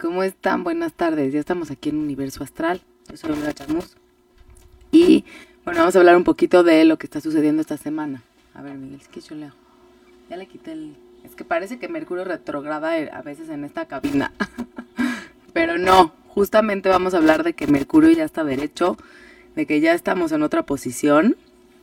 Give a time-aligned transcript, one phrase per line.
[0.00, 0.64] ¿Cómo están?
[0.64, 1.32] Buenas tardes.
[1.32, 2.80] Ya estamos aquí en Universo Astral.
[3.08, 3.96] Yo soy Olga Chamus.
[4.90, 5.24] Y
[5.64, 8.22] bueno, vamos a hablar un poquito de lo que está sucediendo esta semana.
[8.54, 9.52] A ver, Miguel, es que yo leo.
[10.28, 10.96] Ya le quité el...
[11.24, 14.32] Es que parece que Mercurio retrograda a veces en esta cabina.
[15.52, 18.96] Pero no, justamente vamos a hablar de que Mercurio ya está derecho,
[19.54, 21.36] de que ya estamos en otra posición,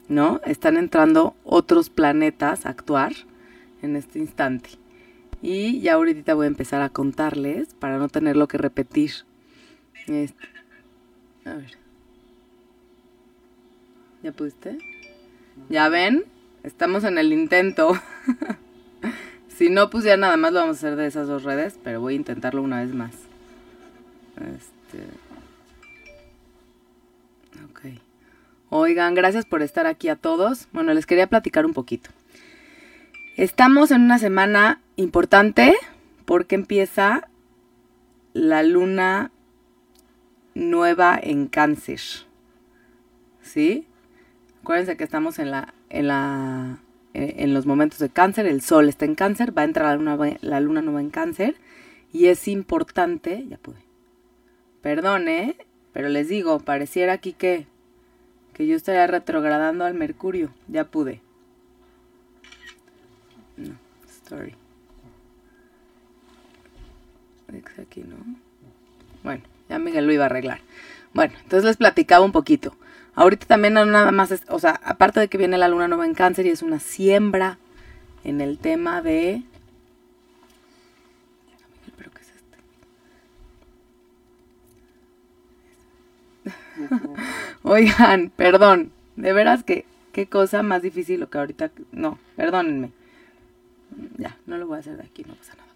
[0.09, 0.41] ¿no?
[0.45, 3.13] Están entrando otros planetas a actuar
[3.81, 4.80] en este instante.
[5.41, 9.11] Y ya ahorita voy a empezar a contarles para no tenerlo que repetir.
[10.07, 10.47] Este,
[11.45, 11.77] a ver.
[14.21, 14.77] ¿Ya pudiste?
[15.69, 16.25] ¿Ya ven?
[16.63, 17.93] Estamos en el intento.
[19.47, 22.01] si no, pues ya nada más lo vamos a hacer de esas dos redes, pero
[22.01, 23.13] voy a intentarlo una vez más.
[24.35, 25.05] Este.
[27.65, 27.99] Ok.
[28.69, 30.67] Oigan, gracias por estar aquí a todos.
[30.71, 32.11] Bueno, les quería platicar un poquito.
[33.37, 35.75] Estamos en una semana importante
[36.25, 37.27] porque empieza
[38.33, 39.31] la luna
[40.53, 41.99] nueva en cáncer.
[43.41, 43.85] ¿Sí?
[44.61, 46.79] Acuérdense que estamos en la, en la,
[47.13, 49.87] eh, en los momentos de cáncer, el sol está en cáncer, va a entrar
[50.41, 51.55] la luna, nueva en cáncer
[52.13, 53.79] y es importante, ya pude.
[54.81, 55.57] Perdone,
[55.93, 57.67] pero les digo, pareciera aquí que,
[58.53, 61.21] que yo estaría retrogradando al Mercurio, ya pude.
[63.57, 63.75] No,
[64.07, 64.60] story.
[67.81, 68.15] Aquí, ¿no?
[69.23, 70.61] Bueno, ya Miguel lo iba a arreglar.
[71.13, 72.75] Bueno, entonces les platicaba un poquito.
[73.13, 76.45] Ahorita también nada más, o sea, aparte de que viene la luna nueva en cáncer
[76.45, 77.57] y es una siembra
[78.23, 79.43] en el tema de...
[81.97, 82.31] ¿Pero qué es
[86.45, 86.95] este?
[87.63, 91.71] Oigan, perdón, de veras que qué cosa más difícil lo que ahorita...
[91.91, 92.91] No, perdónenme.
[94.17, 95.70] Ya, no lo voy a hacer de aquí, no pasa nada.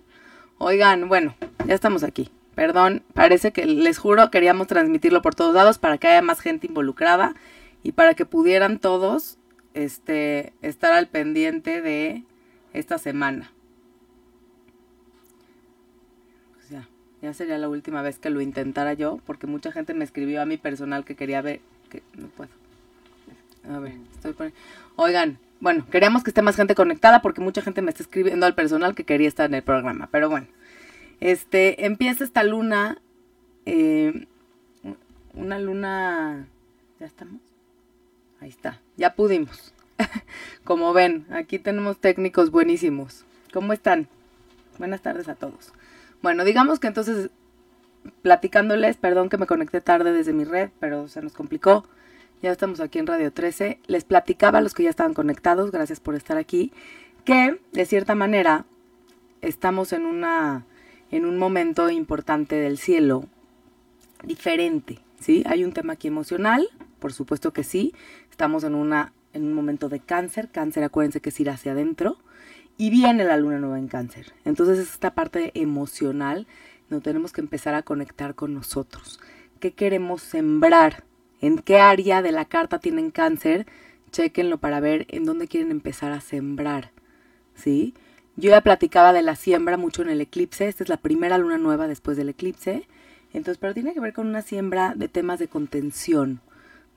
[0.58, 2.30] Oigan, bueno, ya estamos aquí.
[2.56, 6.67] Perdón, parece que les juro queríamos transmitirlo por todos lados para que haya más gente
[6.67, 7.35] involucrada
[7.84, 9.38] y para que pudieran todos
[9.74, 12.24] este, estar al pendiente de
[12.72, 13.52] esta semana.
[16.53, 16.88] Pues ya,
[17.22, 20.46] ya sería la última vez que lo intentara yo, porque mucha gente me escribió a
[20.46, 21.59] mi personal que quería ver,
[21.90, 22.51] que no puedo.
[23.69, 24.57] A ver, estoy poniendo...
[24.96, 28.56] Oigan, bueno, queríamos que esté más gente conectada porque mucha gente me está escribiendo al
[28.56, 30.48] personal que quería estar en el programa, pero bueno.
[31.20, 33.02] Este, empieza esta luna,
[33.66, 34.28] eh,
[35.34, 36.48] una luna,
[37.00, 37.42] ¿ya estamos?
[38.42, 39.74] Ahí está, ya pudimos.
[40.64, 43.26] Como ven, aquí tenemos técnicos buenísimos.
[43.54, 44.08] ¿Cómo están?
[44.78, 45.72] Buenas tardes a todos.
[46.22, 47.30] Bueno, digamos que entonces,
[48.22, 51.86] platicándoles, perdón que me conecté tarde desde mi red, pero se nos complicó.
[52.41, 53.79] Ya estamos aquí en Radio 13.
[53.88, 56.72] Les platicaba a los que ya estaban conectados, gracias por estar aquí,
[57.23, 58.66] que de cierta manera
[59.41, 60.66] estamos en una
[61.12, 63.25] en un momento importante del cielo
[64.24, 65.44] diferente, ¿sí?
[65.45, 66.68] Hay un tema aquí emocional,
[67.00, 67.94] por supuesto que sí.
[68.29, 72.18] Estamos en una en un momento de cáncer, cáncer acuérdense que es ir hacia adentro
[72.78, 74.34] y viene la luna nueva en cáncer.
[74.44, 76.47] Entonces esta parte emocional
[76.90, 79.19] no tenemos que empezar a conectar con nosotros.
[79.59, 81.03] ¿Qué queremos sembrar?
[81.45, 83.67] ¿En qué área de la carta tienen cáncer?
[84.11, 86.89] Chequenlo para ver en dónde quieren empezar a sembrar,
[87.53, 87.94] ¿sí?
[88.35, 90.67] Yo ya platicaba de la siembra mucho en el eclipse.
[90.67, 92.88] Esta es la primera luna nueva después del eclipse.
[93.31, 96.41] Entonces, pero tiene que ver con una siembra de temas de contención,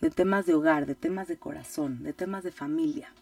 [0.01, 3.13] de temas de hogar, de temas de corazón, de temas de familia.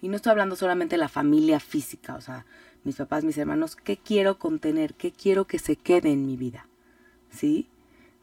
[0.00, 2.46] Y no estoy hablando solamente de la familia física, o sea,
[2.84, 4.94] mis papás, mis hermanos, ¿qué quiero contener?
[4.94, 6.68] ¿Qué quiero que se quede en mi vida?
[7.30, 7.68] ¿Sí?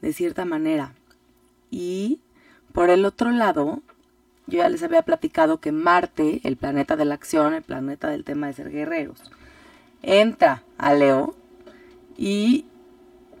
[0.02, 0.92] De cierta manera.
[1.70, 2.18] Y
[2.72, 3.82] por el otro lado,
[4.46, 8.24] yo ya les había platicado que Marte, el planeta de la acción, el planeta del
[8.24, 9.30] tema de ser guerreros,
[10.02, 11.34] entra a Leo
[12.16, 12.64] y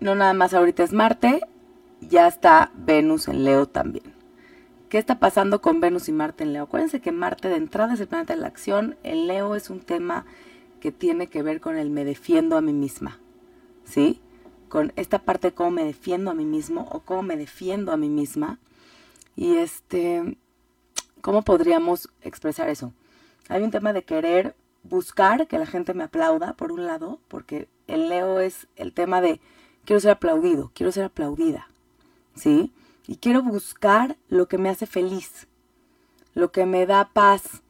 [0.00, 1.40] no nada más ahorita es Marte,
[2.00, 4.18] ya está Venus en Leo también.
[4.88, 6.64] ¿Qué está pasando con Venus y Marte en Leo?
[6.64, 9.80] Acuérdense que Marte de entrada es el planeta de la acción, en Leo es un
[9.80, 10.24] tema
[10.80, 13.18] que tiene que ver con el me defiendo a mí misma,
[13.84, 14.20] ¿sí?
[14.68, 17.96] Con esta parte de cómo me defiendo a mí mismo o cómo me defiendo a
[17.96, 18.58] mí misma.
[19.38, 20.36] Y este,
[21.20, 22.92] ¿cómo podríamos expresar eso?
[23.48, 27.68] Hay un tema de querer buscar que la gente me aplauda, por un lado, porque
[27.86, 29.40] el Leo es el tema de
[29.84, 31.68] quiero ser aplaudido, quiero ser aplaudida,
[32.34, 32.72] ¿sí?
[33.06, 35.46] Y quiero buscar lo que me hace feliz,
[36.34, 37.62] lo que me da paz,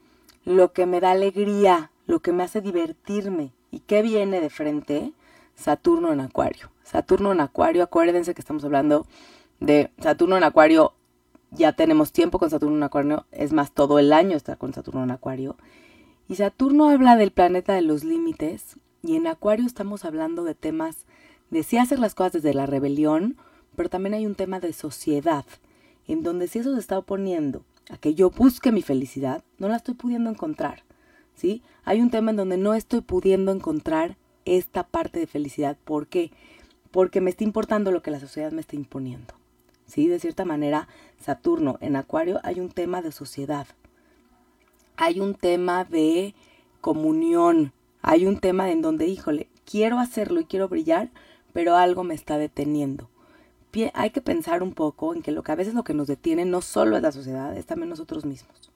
[0.46, 3.52] lo que me da alegría, lo que me hace divertirme.
[3.70, 5.12] ¿Y qué viene de frente?
[5.54, 6.70] Saturno en Acuario.
[6.82, 9.06] Saturno en Acuario, acuérdense que estamos hablando
[9.60, 10.94] de Saturno en Acuario,
[11.50, 15.02] ya tenemos tiempo con Saturno en Acuario, es más, todo el año está con Saturno
[15.04, 15.56] en Acuario.
[16.28, 21.06] Y Saturno habla del planeta de los límites Y en Acuario estamos hablando de temas
[21.50, 23.36] de si hacer las cosas desde la rebelión,
[23.76, 25.46] pero también hay un tema de sociedad,
[26.06, 29.76] en donde si eso se está oponiendo a que yo busque mi felicidad, no la
[29.76, 30.82] estoy pudiendo encontrar.
[31.36, 31.62] ¿Sí?
[31.84, 35.78] Hay un tema en donde no estoy pudiendo encontrar esta parte de felicidad.
[35.84, 36.32] ¿Por qué?
[36.90, 39.37] Porque me está importando lo que la sociedad me está imponiendo.
[39.88, 40.06] ¿Sí?
[40.06, 40.86] De cierta manera,
[41.20, 43.66] Saturno en Acuario hay un tema de sociedad.
[44.96, 46.34] Hay un tema de
[46.80, 47.72] comunión.
[48.02, 51.10] Hay un tema en donde, híjole, quiero hacerlo y quiero brillar,
[51.52, 53.08] pero algo me está deteniendo.
[53.94, 56.44] Hay que pensar un poco en que lo que a veces lo que nos detiene
[56.44, 58.72] no solo es la sociedad, es también nosotros mismos.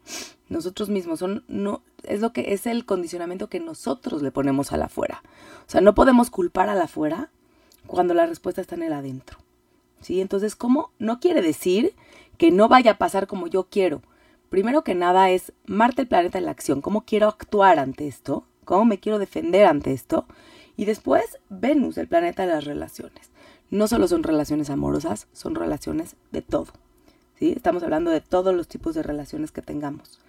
[0.49, 4.77] Nosotros mismos son no es lo que es el condicionamiento que nosotros le ponemos a
[4.77, 5.23] la afuera.
[5.67, 7.31] O sea, no podemos culpar a la afuera
[7.87, 9.39] cuando la respuesta está en el adentro.
[10.03, 10.21] ¿Sí?
[10.21, 10.91] Entonces, ¿cómo?
[10.99, 11.95] No quiere decir
[12.37, 14.03] que no vaya a pasar como yo quiero.
[14.51, 18.45] Primero que nada es Marte el planeta de la acción, cómo quiero actuar ante esto,
[18.65, 20.27] cómo me quiero defender ante esto
[20.77, 23.31] y después Venus, el planeta de las relaciones.
[23.71, 26.69] No solo son relaciones amorosas, son relaciones de todo.
[27.39, 27.53] ¿sí?
[27.53, 30.21] Estamos hablando de todos los tipos de relaciones que tengamos.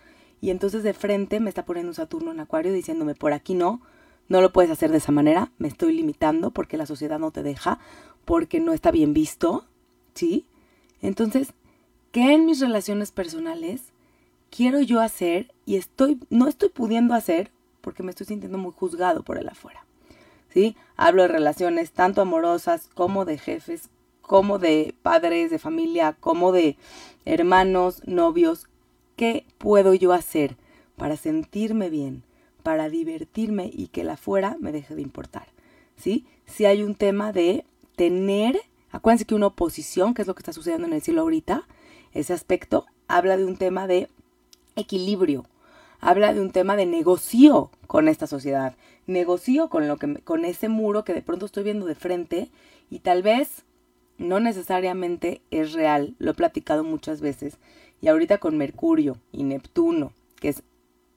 [0.42, 3.82] Y entonces de frente me está poniendo un Saturno en Acuario diciéndome, por aquí no,
[4.30, 7.44] no lo puedes hacer de esa manera, me estoy limitando porque la sociedad no te
[7.44, 7.80] deja,
[8.26, 9.66] porque no está bien visto,
[10.14, 10.46] ¿sí?
[11.02, 11.54] Entonces,
[12.12, 13.82] ¿qué en mis relaciones personales
[14.50, 19.24] quiero yo hacer y estoy no estoy pudiendo hacer porque me estoy sintiendo muy juzgado
[19.24, 19.84] por el afuera?
[20.54, 20.76] ¿sí?
[20.96, 23.90] Hablo de relaciones tanto amorosas como de jefes,
[24.22, 26.78] como de padres de familia, como de
[27.26, 28.68] hermanos, novios.
[29.16, 30.56] ¿Qué puedo yo hacer
[30.96, 32.24] para sentirme bien,
[32.64, 35.48] para divertirme y que la fuera me deje de importar?
[35.96, 36.26] ¿Sí?
[36.46, 37.66] Si hay un tema de
[37.96, 38.60] tener,
[38.92, 41.68] acuérdense que una oposición, que es lo que está sucediendo en el cielo ahorita,
[42.14, 44.10] ese aspecto habla de un tema de
[44.76, 45.46] equilibrio,
[46.00, 48.76] habla de un tema de negocio con esta sociedad,
[49.08, 52.50] negocio con lo que con ese muro que de pronto estoy viendo de frente
[52.90, 53.64] y tal vez
[54.18, 57.58] no necesariamente es real, lo he platicado muchas veces
[58.02, 60.64] y ahorita con Mercurio y Neptuno, que es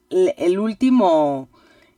[0.09, 1.49] el último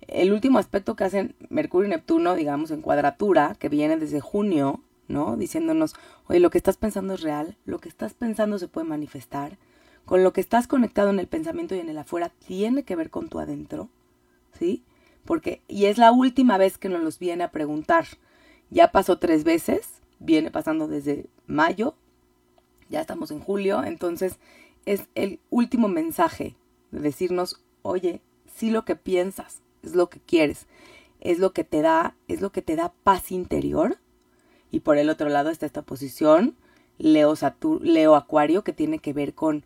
[0.07, 4.81] el último aspecto que hacen Mercurio y Neptuno, digamos en cuadratura, que viene desde junio,
[5.07, 5.37] ¿no?
[5.37, 5.93] Diciéndonos,
[6.27, 9.57] "Oye, lo que estás pensando es real, lo que estás pensando se puede manifestar."
[10.05, 13.11] Con lo que estás conectado en el pensamiento y en el afuera tiene que ver
[13.11, 13.89] con tu adentro,
[14.57, 14.83] ¿sí?
[15.29, 18.05] porque y es la última vez que nos los viene a preguntar.
[18.71, 21.93] Ya pasó tres veces, viene pasando desde mayo,
[22.89, 24.39] ya estamos en julio, entonces
[24.87, 26.55] es el último mensaje
[26.89, 28.21] de decirnos, oye,
[28.53, 30.67] si lo que piensas es lo que quieres,
[31.21, 33.97] es lo que te da, es lo que te da paz interior.
[34.71, 36.55] Y por el otro lado está esta posición,
[36.97, 37.33] Leo,
[37.81, 39.63] Leo Acuario, que tiene que ver con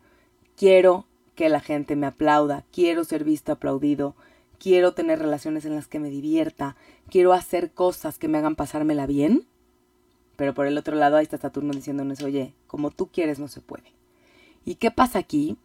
[0.56, 4.14] quiero que la gente me aplauda, quiero ser visto aplaudido,
[4.58, 6.76] quiero tener relaciones en las que me divierta,
[7.10, 9.46] quiero hacer cosas que me hagan pasármela bien.
[10.36, 13.60] Pero por el otro lado ahí está Saturno diciéndonos, oye, como tú quieres no se
[13.60, 13.92] puede.
[14.64, 15.56] ¿Y qué pasa aquí?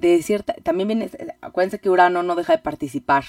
[0.00, 1.10] De cierta, también viene,
[1.42, 3.24] acuérdense que Urano no deja de participar.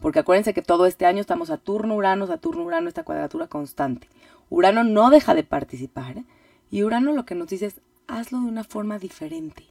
[0.00, 4.08] Porque acuérdense que todo este año estamos Saturno, Urano, Saturno, Urano, esta cuadratura constante.
[4.50, 6.24] Urano no deja de participar.
[6.72, 9.64] Y Urano lo que nos dice es, hazlo de una forma diferente.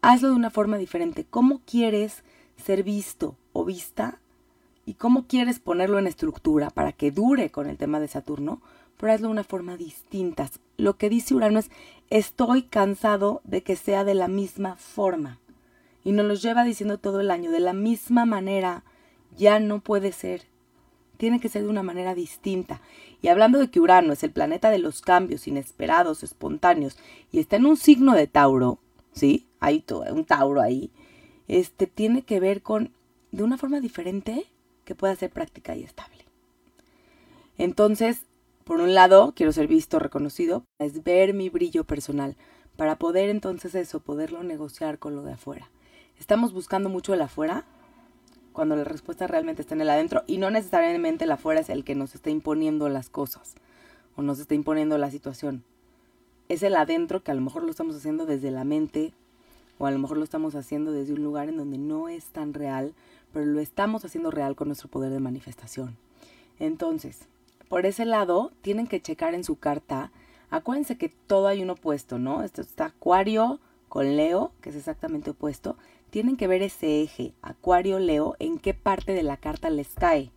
[0.00, 1.26] Hazlo de una forma diferente.
[1.28, 2.22] ¿Cómo quieres
[2.56, 4.20] ser visto o vista
[4.86, 8.62] y cómo quieres ponerlo en estructura para que dure con el tema de Saturno,
[8.96, 10.48] pero hazlo de una forma distinta.
[10.76, 11.70] Lo que dice Urano es,
[12.10, 15.40] estoy cansado de que sea de la misma forma.
[16.04, 18.84] Y nos lo lleva diciendo todo el año, de la misma manera,
[19.36, 20.44] ya no puede ser.
[21.16, 22.80] Tiene que ser de una manera distinta.
[23.20, 26.96] Y hablando de que Urano es el planeta de los cambios inesperados, espontáneos,
[27.32, 28.78] y está en un signo de Tauro,
[29.12, 29.46] ¿sí?
[29.60, 30.90] Hay un Tauro ahí
[31.48, 32.92] este, tiene que ver con,
[33.32, 34.46] de una forma diferente,
[34.84, 36.24] que pueda ser práctica y estable.
[37.56, 38.22] Entonces,
[38.64, 42.36] por un lado, quiero ser visto, reconocido, es ver mi brillo personal,
[42.76, 45.68] para poder entonces eso, poderlo negociar con lo de afuera.
[46.18, 47.64] Estamos buscando mucho el afuera,
[48.52, 51.84] cuando la respuesta realmente está en el adentro, y no necesariamente el afuera es el
[51.84, 53.54] que nos está imponiendo las cosas,
[54.16, 55.62] o nos está imponiendo la situación.
[56.48, 59.12] Es el adentro que a lo mejor lo estamos haciendo desde la mente,
[59.78, 62.52] o a lo mejor lo estamos haciendo desde un lugar en donde no es tan
[62.52, 62.94] real,
[63.32, 65.96] pero lo estamos haciendo real con nuestro poder de manifestación.
[66.58, 67.20] Entonces,
[67.68, 70.10] por ese lado, tienen que checar en su carta,
[70.50, 72.42] acuérdense que todo hay un opuesto, ¿no?
[72.42, 75.76] Esto está Acuario con Leo, que es exactamente opuesto.
[76.10, 80.30] Tienen que ver ese eje, Acuario-Leo, en qué parte de la carta les cae.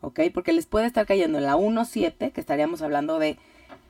[0.00, 0.20] ¿Ok?
[0.32, 3.38] Porque les puede estar cayendo en la 1-7, que estaríamos hablando de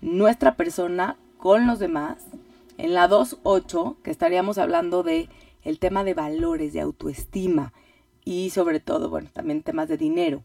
[0.01, 2.27] nuestra persona con los demás,
[2.79, 5.29] en la 2.8, que estaríamos hablando de
[5.63, 7.73] el tema de valores, de autoestima
[8.25, 10.43] y sobre todo, bueno, también temas de dinero.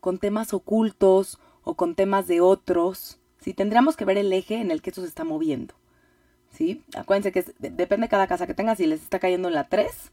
[0.00, 3.18] con temas ocultos o con temas de otros.
[3.40, 3.52] ¿sí?
[3.52, 5.74] Tendríamos que ver el eje en el que esto se está moviendo.
[6.58, 6.82] ¿Sí?
[6.96, 10.10] Acuérdense que depende de cada casa que tenga, si les está cayendo en la 3,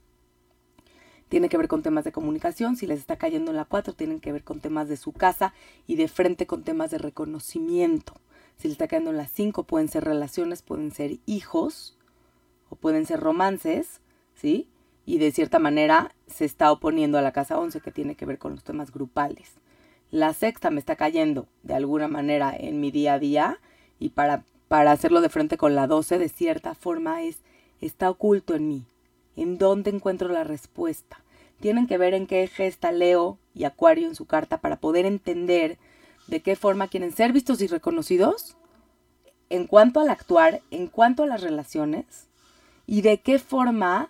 [1.27, 4.19] tiene que ver con temas de comunicación, si les está cayendo en la 4, tienen
[4.19, 5.55] que ver con temas de su casa
[5.87, 8.13] y de frente con temas de reconocimiento.
[8.57, 11.97] Si les está cayendo en la 5, pueden ser relaciones, pueden ser hijos
[12.69, 14.01] o pueden ser romances,
[14.35, 14.69] ¿sí?
[15.07, 18.37] Y de cierta manera se está oponiendo a la casa 11 que tiene que ver
[18.37, 19.53] con los temas grupales.
[20.11, 23.59] La sexta me está cayendo de alguna manera en mi día a día
[23.99, 27.37] y para, para hacerlo de frente con la 12 de cierta forma es
[27.81, 28.85] está oculto en mí.
[29.35, 31.21] ¿En dónde encuentro la respuesta?
[31.59, 35.05] Tienen que ver en qué eje está Leo y Acuario en su carta para poder
[35.05, 35.77] entender
[36.27, 38.55] de qué forma quieren ser vistos y reconocidos
[39.49, 42.27] en cuanto al actuar, en cuanto a las relaciones
[42.87, 44.09] y de qué forma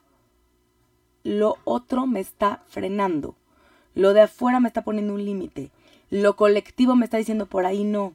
[1.24, 3.35] lo otro me está frenando.
[3.95, 5.71] Lo de afuera me está poniendo un límite.
[6.09, 8.13] Lo colectivo me está diciendo por ahí no.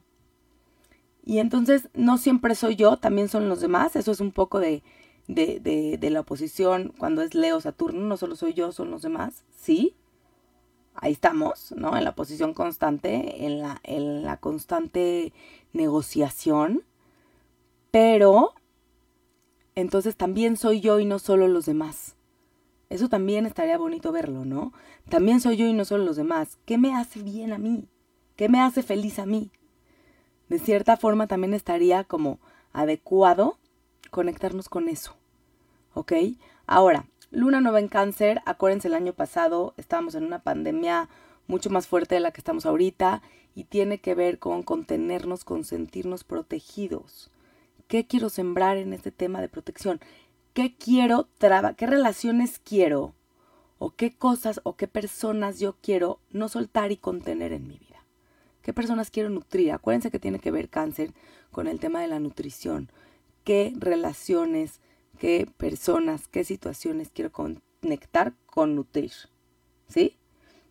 [1.23, 3.95] Y entonces no siempre soy yo, también son los demás.
[3.95, 4.83] Eso es un poco de,
[5.27, 5.59] de,
[5.99, 8.01] de, la oposición cuando es Leo Saturno.
[8.01, 9.43] No solo soy yo, son los demás.
[9.55, 9.95] Sí,
[10.95, 11.95] ahí estamos, ¿no?
[11.97, 15.33] En la posición constante, en la, en la constante
[15.73, 16.83] negociación,
[17.91, 18.53] pero
[19.75, 22.15] entonces también soy yo y no solo los demás.
[22.89, 24.73] Eso también estaría bonito verlo, ¿no?
[25.07, 26.57] También soy yo y no solo los demás.
[26.65, 27.87] ¿Qué me hace bien a mí?
[28.35, 29.49] ¿Qué me hace feliz a mí?
[30.51, 32.37] De cierta forma también estaría como
[32.73, 33.57] adecuado
[34.09, 35.15] conectarnos con eso.
[35.93, 36.11] ¿Ok?
[36.67, 41.07] Ahora, Luna nueva en cáncer, acuérdense el año pasado estábamos en una pandemia
[41.47, 43.21] mucho más fuerte de la que estamos ahorita
[43.55, 47.31] y tiene que ver con contenernos, con sentirnos protegidos.
[47.87, 50.01] ¿Qué quiero sembrar en este tema de protección?
[50.53, 53.13] ¿Qué quiero traba, qué relaciones quiero
[53.79, 57.90] o qué cosas o qué personas yo quiero no soltar y contener en mi vida?
[58.61, 59.71] ¿Qué personas quiero nutrir?
[59.71, 61.13] Acuérdense que tiene que ver cáncer
[61.51, 62.89] con el tema de la nutrición.
[63.43, 64.79] ¿Qué relaciones
[65.21, 69.11] qué personas, qué situaciones quiero conectar con nutrir.
[69.87, 70.17] ¿Sí?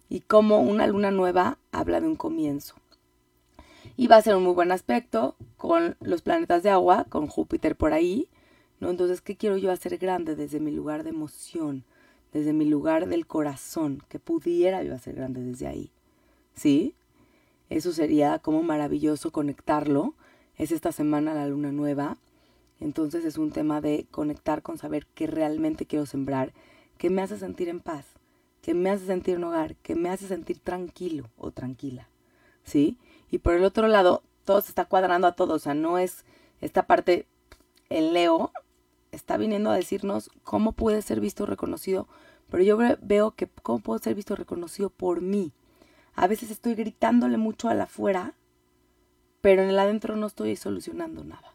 [0.09, 2.75] Y como una luna nueva habla de un comienzo.
[3.97, 7.77] Y va a ser un muy buen aspecto con los planetas de agua, con Júpiter
[7.77, 8.29] por ahí.
[8.81, 8.91] ¿no?
[8.91, 11.85] Entonces, ¿qué quiero yo hacer grande desde mi lugar de emoción,
[12.33, 14.03] desde mi lugar del corazón?
[14.09, 15.93] que pudiera yo hacer grande desde ahí?
[16.55, 16.97] ¿Sí?
[17.71, 20.15] Eso sería como maravilloso conectarlo.
[20.59, 22.19] Es esta semana la luna nueva
[22.81, 26.53] entonces es un tema de conectar con saber qué realmente quiero sembrar,
[26.97, 28.07] qué me hace sentir en paz,
[28.63, 32.09] qué me hace sentir en hogar, qué me hace sentir tranquilo o tranquila.
[32.65, 32.99] ¿Sí?
[33.31, 36.25] Y por el otro lado, todo se está cuadrando a todo, o sea, no es
[36.61, 37.27] esta parte,
[37.91, 38.51] el Leo
[39.13, 42.09] está viniendo a decirnos cómo puede ser visto reconocido,
[42.51, 45.53] pero yo veo que cómo puedo ser visto reconocido por mí.
[46.15, 48.35] A veces estoy gritándole mucho a la afuera,
[49.41, 51.55] pero en el adentro no estoy solucionando nada.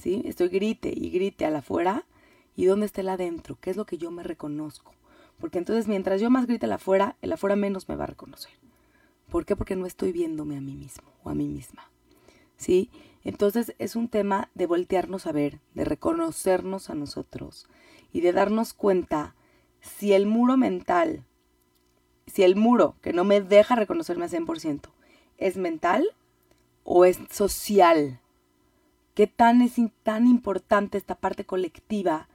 [0.00, 0.22] ¿sí?
[0.24, 2.06] Estoy grite y grite a la afuera
[2.56, 4.92] y dónde está el adentro, qué es lo que yo me reconozco.
[5.38, 8.52] Porque entonces mientras yo más grite el afuera, el afuera menos me va a reconocer.
[9.30, 9.56] ¿Por qué?
[9.56, 11.90] Porque no estoy viéndome a mí mismo o a mí misma.
[12.56, 12.90] ¿Sí?
[13.24, 17.66] Entonces es un tema de voltearnos a ver, de reconocernos a nosotros
[18.12, 19.34] y de darnos cuenta
[19.80, 21.24] si el muro mental,
[22.30, 24.88] si el muro que no me deja reconocerme al 100%
[25.38, 26.06] es mental
[26.84, 28.20] o es social,
[29.14, 32.28] qué tan es tan importante esta parte colectiva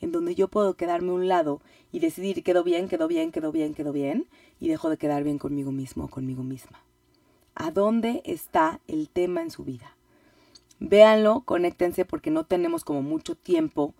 [0.00, 1.60] en donde yo puedo quedarme a un lado
[1.92, 4.26] y decidir quedó bien, quedó bien, quedó bien, quedó bien
[4.58, 6.80] y dejo de quedar bien conmigo mismo o conmigo misma.
[7.54, 9.96] ¿A dónde está el tema en su vida?
[10.80, 13.94] Véanlo, conéctense porque no tenemos como mucho tiempo,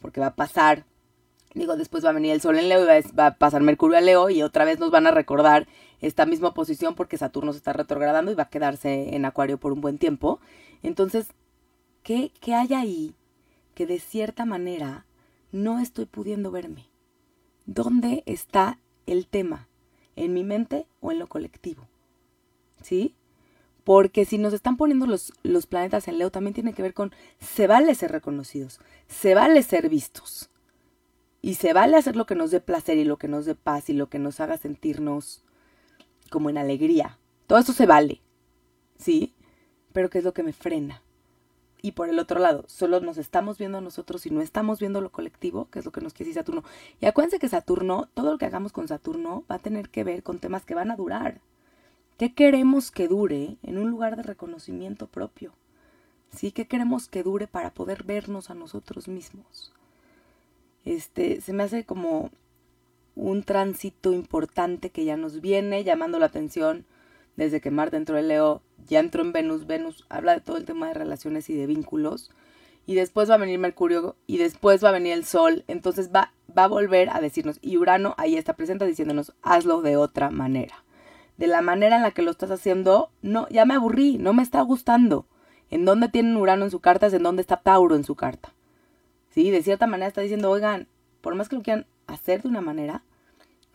[0.00, 0.84] porque va a pasar,
[1.56, 4.00] digo, después va a venir el Sol en Leo y va a pasar Mercurio a
[4.00, 5.66] Leo y otra vez nos van a recordar
[6.00, 9.72] esta misma posición porque Saturno se está retrogradando y va a quedarse en Acuario por
[9.72, 10.38] un buen tiempo.
[10.82, 11.28] Entonces,
[12.06, 13.16] ¿Qué, hay ahí
[13.74, 15.06] que de cierta manera
[15.50, 16.86] no estoy pudiendo verme?
[17.64, 19.66] ¿Dónde está el tema?
[20.14, 21.88] ¿En mi mente o en lo colectivo?
[22.80, 23.16] ¿Sí?
[23.82, 27.12] Porque si nos están poniendo los, los, planetas en Leo, también tiene que ver con
[27.40, 30.48] se vale ser reconocidos, se vale ser vistos.
[31.46, 33.88] Y se vale hacer lo que nos dé placer y lo que nos dé paz
[33.88, 35.44] y lo que nos haga sentirnos
[36.28, 37.18] como en alegría.
[37.46, 38.20] Todo eso se vale.
[38.98, 39.32] ¿Sí?
[39.92, 41.02] Pero ¿qué es lo que me frena?
[41.86, 45.12] y por el otro lado, solo nos estamos viendo nosotros y no estamos viendo lo
[45.12, 46.64] colectivo, que es lo que nos quiere decir Saturno.
[47.00, 50.24] Y acuérdense que Saturno, todo lo que hagamos con Saturno va a tener que ver
[50.24, 51.40] con temas que van a durar.
[52.18, 55.52] ¿Qué queremos que dure en un lugar de reconocimiento propio?
[56.34, 56.50] ¿Sí?
[56.50, 59.72] ¿Qué queremos que dure para poder vernos a nosotros mismos?
[60.86, 62.30] Este, se me hace como
[63.16, 66.86] un tránsito importante que ya nos viene llamando la atención
[67.34, 70.64] desde que Marte entró en Leo, ya entró en Venus, Venus habla de todo el
[70.64, 72.30] tema de relaciones y de vínculos,
[72.86, 76.32] y después va a venir Mercurio, y después va a venir el Sol, entonces va,
[76.56, 80.84] va a volver a decirnos, y Urano ahí está presente diciéndonos, hazlo de otra manera.
[81.36, 84.42] De la manera en la que lo estás haciendo, no, ya me aburrí, no me
[84.42, 85.26] está gustando.
[85.68, 88.54] En dónde tienen Urano en su carta es en dónde está Tauro en su carta.
[89.36, 89.50] ¿Sí?
[89.50, 90.88] De cierta manera está diciendo, oigan,
[91.20, 93.02] por más que lo quieran hacer de una manera,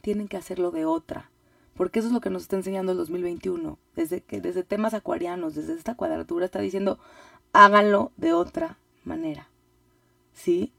[0.02, 1.30] tienen que hacerlo de otra.
[1.76, 3.78] Porque eso es lo que nos está enseñando el 2021.
[3.96, 6.98] Desde, que, desde temas acuarianos, desde esta cuadratura, está diciendo,
[7.54, 9.50] háganlo de otra manera.
[10.34, 10.72] ¿Sí?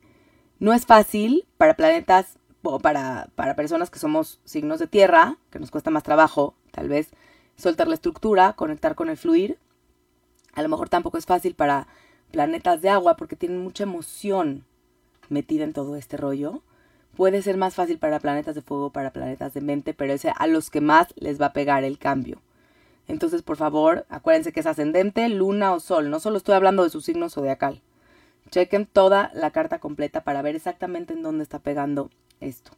[0.59, 5.61] No es fácil para planetas o para, para personas que somos signos de tierra, que
[5.61, 7.11] nos cuesta más trabajo, tal vez,
[7.55, 9.61] soltar la estructura, conectar con el fluir.
[10.55, 11.87] A lo mejor tampoco es fácil para
[12.33, 14.65] planetas de agua porque tienen mucha emoción
[15.33, 16.63] metida en todo este rollo.
[17.17, 20.47] Puede ser más fácil para planetas de fuego, para planetas de mente, pero es a
[20.47, 22.41] los que más les va a pegar el cambio.
[23.09, 26.09] Entonces, por favor, acuérdense que es ascendente, luna o sol.
[26.09, 27.83] No solo estoy hablando de su signo zodiacal.
[28.51, 32.11] Chequen toda la carta completa para ver exactamente en dónde está pegando
[32.41, 32.73] esto.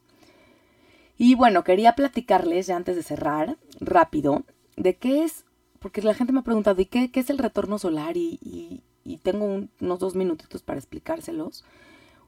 [1.16, 4.42] Y bueno, quería platicarles ya antes de cerrar, rápido,
[4.76, 5.44] de qué es,
[5.78, 8.16] porque la gente me ha preguntado, ¿y qué, es el retorno solar?
[8.16, 8.82] Y,
[9.23, 9.44] tengo
[9.80, 11.64] unos dos minutitos para explicárselos.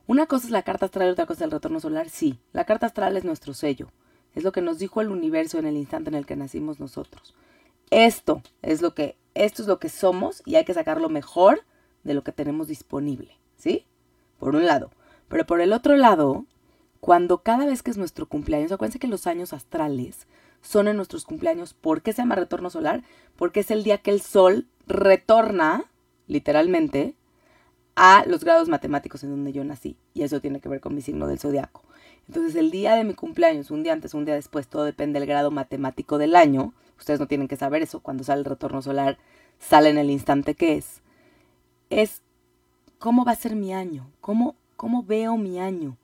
[0.07, 2.09] Una cosa es la carta astral y otra cosa es el retorno solar.
[2.09, 3.89] Sí, la carta astral es nuestro sello.
[4.33, 7.35] Es lo que nos dijo el universo en el instante en el que nacimos nosotros.
[7.89, 11.63] Esto es lo que, esto es lo que somos y hay que sacarlo mejor
[12.05, 13.85] de lo que tenemos disponible, ¿sí?
[14.39, 14.91] Por un lado.
[15.27, 16.45] Pero por el otro lado,
[17.01, 20.25] cuando cada vez que es nuestro cumpleaños, acuérdense que los años astrales
[20.61, 21.73] son en nuestros cumpleaños.
[21.73, 23.03] ¿Por qué se llama retorno solar?
[23.35, 25.83] Porque es el día que el sol retorna,
[26.27, 27.15] literalmente,
[27.99, 29.97] a los grados matemáticos en donde yo nací.
[30.13, 31.81] Y eso tiene que ver con mi signo del zodiaco.
[32.27, 35.27] Entonces, el día de mi cumpleaños, un día antes, un día después, todo depende del
[35.27, 36.75] grado matemático del año.
[36.99, 37.99] Ustedes no tienen que saber eso.
[38.01, 39.17] Cuando sale el retorno solar,
[39.57, 41.01] sale en el instante que es.
[41.89, 42.21] Es
[42.99, 45.97] cómo va a ser mi año, cómo, cómo veo mi año,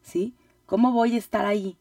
[0.00, 0.34] ¿sí?
[0.66, 1.76] ¿Cómo voy a estar ahí?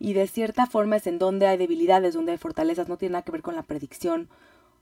[0.00, 3.22] Y de cierta forma es en donde hay debilidades, donde hay fortalezas, no tiene nada
[3.22, 4.28] que ver con la predicción.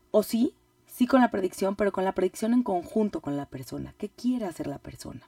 [0.09, 0.55] O sí,
[0.91, 3.95] sí con la predicción, pero con la predicción en conjunto con la persona.
[3.97, 5.21] ¿Qué quiere hacer la persona?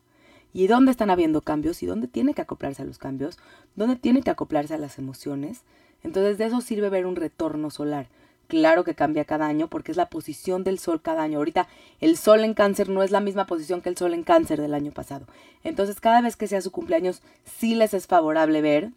[0.53, 1.81] ¿Y dónde están habiendo cambios?
[1.81, 3.39] ¿Y dónde tiene que acoplarse a los cambios?
[3.75, 5.61] ¿Dónde tiene que acoplarse a las emociones?
[6.03, 8.07] Entonces de eso sirve ver un retorno solar.
[8.47, 11.39] Claro que cambia cada año porque es la posición del sol cada año.
[11.39, 11.67] Ahorita
[12.01, 14.73] el sol en cáncer no es la misma posición que el sol en cáncer del
[14.73, 15.25] año pasado.
[15.63, 18.91] Entonces cada vez que sea su cumpleaños sí les es favorable ver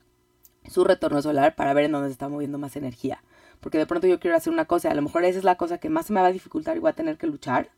[0.68, 3.22] su retorno solar para ver en dónde se está moviendo más energía
[3.60, 5.78] porque de pronto yo quiero hacer una cosa, a lo mejor esa es la cosa
[5.78, 7.70] que más se me va a dificultar y voy a tener que luchar.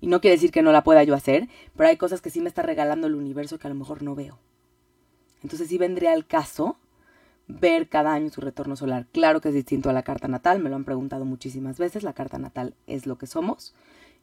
[0.00, 2.40] Y no quiere decir que no la pueda yo hacer, pero hay cosas que sí
[2.40, 4.38] me está regalando el universo que a lo mejor no veo.
[5.42, 6.76] Entonces sí vendría al caso
[7.48, 9.06] ver cada año su retorno solar.
[9.12, 12.12] Claro que es distinto a la carta natal, me lo han preguntado muchísimas veces, la
[12.12, 13.74] carta natal es lo que somos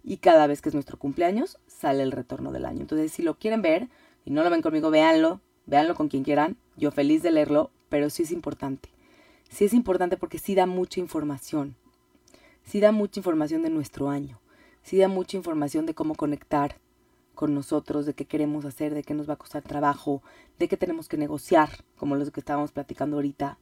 [0.03, 2.81] y cada vez que es nuestro cumpleaños sale el retorno del año.
[2.81, 3.87] Entonces si lo quieren ver
[4.25, 8.09] y no lo ven conmigo, véanlo, véanlo con quien quieran, yo feliz de leerlo, pero
[8.09, 8.89] sí es importante
[9.53, 11.75] sí es importante porque sí da mucha información.
[12.65, 14.39] Sí da mucha información de nuestro año.
[14.81, 16.77] Sí da mucha información de cómo conectar
[17.35, 20.21] con nosotros, de qué queremos hacer, de qué nos va a costar trabajo,
[20.59, 23.57] de qué tenemos que negociar, como los que estábamos platicando ahorita.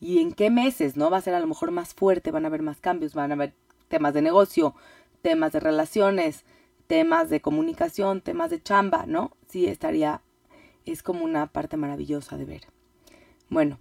[0.00, 1.10] Y en qué meses, ¿no?
[1.10, 3.34] Va a ser a lo mejor más fuerte, van a haber más cambios, van a
[3.34, 3.52] haber
[3.88, 4.74] temas de negocio,
[5.22, 6.44] temas de relaciones,
[6.86, 9.32] temas de comunicación, temas de chamba, ¿no?
[9.48, 10.22] Sí, estaría,
[10.86, 12.79] es como una parte maravillosa de ver.
[13.50, 13.80] Bueno,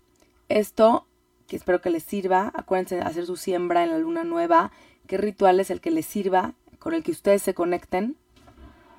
[0.50, 1.06] esto
[1.48, 2.52] que espero que les sirva.
[2.56, 4.72] Acuérdense de hacer su siembra en la luna nueva.
[5.08, 6.54] ¿Qué ritual es el que les sirva?
[6.80, 8.16] Con el que ustedes se conecten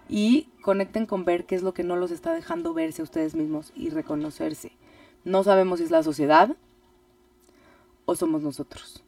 [0.09, 3.35] y conecten con ver qué es lo que no los está dejando verse a ustedes
[3.35, 4.73] mismos y reconocerse.
[5.25, 6.57] No sabemos si es la sociedad
[8.05, 9.03] o somos nosotros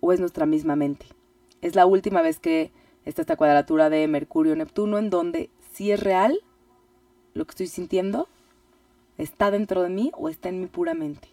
[0.00, 1.06] o es nuestra misma mente.
[1.62, 2.72] Es la última vez que
[3.04, 6.40] está esta cuadratura de Mercurio-Neptuno en donde si es real
[7.34, 8.28] lo que estoy sintiendo,
[9.18, 11.28] está dentro de mí o está en mi pura mente.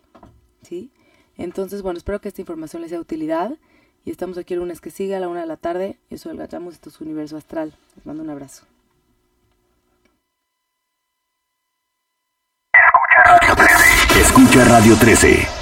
[0.62, 0.92] ¿Sí?
[1.38, 3.58] Entonces, bueno, espero que esta información les sea de utilidad.
[4.04, 5.98] Y estamos aquí el lunes que sigue a la una de la tarde.
[6.10, 7.74] Yo soy el Gachamos, esto es Universo Astral.
[7.96, 8.66] Les mando un abrazo.
[14.16, 15.61] Escucha Radio 13.